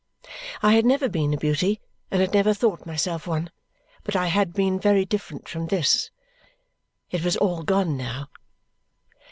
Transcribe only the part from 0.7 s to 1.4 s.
had never been a